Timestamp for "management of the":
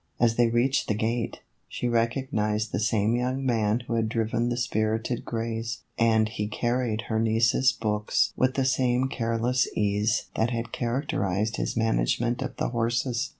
11.77-12.69